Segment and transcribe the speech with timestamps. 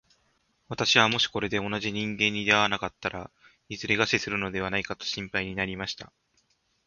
[0.67, 3.29] 私はもしこれで同じ人間に出会わなかったら、
[3.69, 6.11] いずれ餓死するのではないかと心配になりました。